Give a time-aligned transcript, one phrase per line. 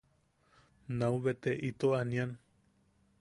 [0.97, 2.31] Naubete ito aanian.